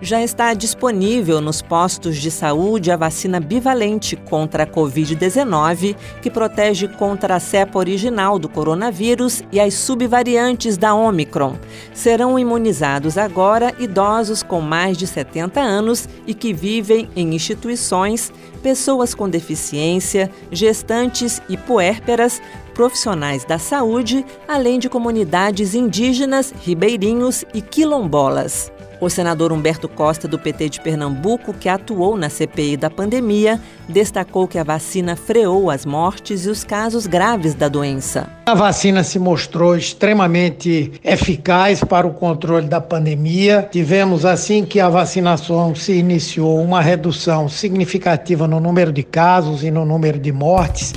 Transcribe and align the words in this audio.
já 0.00 0.22
está 0.22 0.52
disponível 0.54 1.40
nos 1.40 1.62
postos 1.62 2.16
de 2.16 2.30
saúde 2.30 2.90
a 2.90 2.96
vacina 2.96 3.40
bivalente 3.40 4.16
contra 4.16 4.64
a 4.64 4.66
Covid-19, 4.66 5.96
que 6.20 6.30
protege 6.30 6.88
contra 6.88 7.36
a 7.36 7.40
cepa 7.40 7.78
original 7.78 8.38
do 8.38 8.48
coronavírus 8.48 9.42
e 9.50 9.58
as 9.58 9.74
subvariantes 9.74 10.76
da 10.76 10.94
Omicron. 10.94 11.56
Serão 11.94 12.38
imunizados 12.38 13.16
agora 13.16 13.74
idosos 13.78 14.42
com 14.42 14.60
mais 14.60 14.96
de 14.96 15.06
70 15.06 15.60
anos 15.60 16.08
e 16.26 16.34
que 16.34 16.52
vivem 16.52 17.08
em 17.16 17.34
instituições, 17.34 18.32
pessoas 18.62 19.14
com 19.14 19.28
deficiência, 19.28 20.30
gestantes 20.50 21.40
e 21.48 21.56
puérperas, 21.56 22.40
profissionais 22.74 23.44
da 23.44 23.58
saúde, 23.58 24.24
além 24.46 24.78
de 24.78 24.90
comunidades 24.90 25.74
indígenas, 25.74 26.52
ribeirinhos 26.62 27.42
e 27.54 27.62
quilombolas. 27.62 28.70
O 28.98 29.10
senador 29.10 29.52
Humberto 29.52 29.88
Costa, 29.88 30.26
do 30.26 30.38
PT 30.38 30.70
de 30.70 30.80
Pernambuco, 30.80 31.52
que 31.52 31.68
atuou 31.68 32.16
na 32.16 32.30
CPI 32.30 32.78
da 32.78 32.88
pandemia, 32.88 33.60
destacou 33.86 34.48
que 34.48 34.58
a 34.58 34.64
vacina 34.64 35.14
freou 35.14 35.70
as 35.70 35.84
mortes 35.84 36.46
e 36.46 36.48
os 36.48 36.64
casos 36.64 37.06
graves 37.06 37.54
da 37.54 37.68
doença. 37.68 38.26
A 38.46 38.54
vacina 38.54 39.04
se 39.04 39.18
mostrou 39.18 39.76
extremamente 39.76 40.92
eficaz 41.04 41.84
para 41.84 42.06
o 42.06 42.14
controle 42.14 42.68
da 42.68 42.80
pandemia. 42.80 43.68
Tivemos, 43.70 44.24
assim 44.24 44.64
que 44.64 44.80
a 44.80 44.88
vacinação 44.88 45.74
se 45.74 45.92
iniciou, 45.92 46.62
uma 46.62 46.80
redução 46.80 47.48
significativa 47.48 48.48
no 48.48 48.60
número 48.60 48.92
de 48.92 49.02
casos 49.02 49.62
e 49.62 49.70
no 49.70 49.84
número 49.84 50.18
de 50.18 50.32
mortes. 50.32 50.94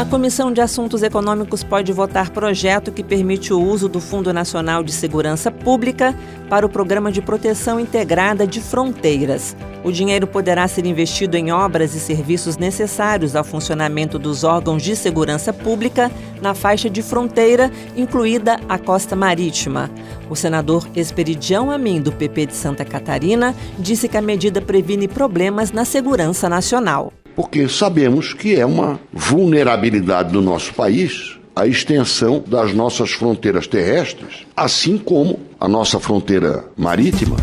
A 0.00 0.04
Comissão 0.06 0.50
de 0.50 0.62
Assuntos 0.62 1.02
Econômicos 1.02 1.62
pode 1.62 1.92
votar 1.92 2.30
projeto 2.30 2.90
que 2.90 3.04
permite 3.04 3.52
o 3.52 3.60
uso 3.60 3.86
do 3.86 4.00
Fundo 4.00 4.32
Nacional 4.32 4.82
de 4.82 4.92
Segurança 4.92 5.50
Pública 5.50 6.16
para 6.48 6.64
o 6.64 6.70
Programa 6.70 7.12
de 7.12 7.20
Proteção 7.20 7.78
Integrada 7.78 8.46
de 8.46 8.62
Fronteiras. 8.62 9.54
O 9.84 9.92
dinheiro 9.92 10.26
poderá 10.26 10.66
ser 10.66 10.86
investido 10.86 11.36
em 11.36 11.52
obras 11.52 11.94
e 11.94 12.00
serviços 12.00 12.56
necessários 12.56 13.36
ao 13.36 13.44
funcionamento 13.44 14.18
dos 14.18 14.42
órgãos 14.42 14.82
de 14.82 14.96
segurança 14.96 15.52
pública 15.52 16.10
na 16.40 16.54
faixa 16.54 16.88
de 16.88 17.02
fronteira, 17.02 17.70
incluída 17.94 18.58
a 18.70 18.78
costa 18.78 19.14
marítima. 19.14 19.90
O 20.30 20.34
senador 20.34 20.88
Esperidião 20.96 21.70
Amin, 21.70 22.00
do 22.00 22.10
PP 22.10 22.46
de 22.46 22.56
Santa 22.56 22.86
Catarina, 22.86 23.54
disse 23.78 24.08
que 24.08 24.16
a 24.16 24.22
medida 24.22 24.62
previne 24.62 25.06
problemas 25.06 25.72
na 25.72 25.84
segurança 25.84 26.48
nacional 26.48 27.12
porque 27.40 27.66
sabemos 27.70 28.34
que 28.34 28.54
é 28.54 28.66
uma 28.66 29.00
vulnerabilidade 29.10 30.30
do 30.30 30.42
nosso 30.42 30.74
país 30.74 31.38
a 31.56 31.66
extensão 31.66 32.44
das 32.46 32.74
nossas 32.74 33.12
fronteiras 33.12 33.66
terrestres, 33.66 34.46
assim 34.54 34.98
como 34.98 35.40
a 35.58 35.66
nossa 35.66 35.98
fronteira 35.98 36.66
marítima. 36.76 37.38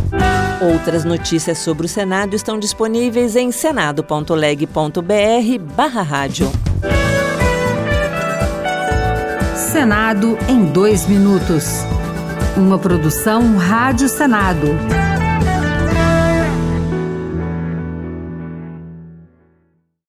Outras 0.62 1.04
notícias 1.04 1.58
sobre 1.58 1.88
o 1.88 1.90
Senado 1.90 2.36
estão 2.36 2.60
disponíveis 2.60 3.36
em 3.36 3.52
senado.leg.br/barra 3.52 6.02
rádio. 6.04 6.52
Senado 9.72 10.38
em 10.48 10.64
dois 10.66 11.08
minutos. 11.08 11.66
Uma 12.56 12.78
produção 12.78 13.58
Rádio 13.58 14.08
Senado. 14.08 14.68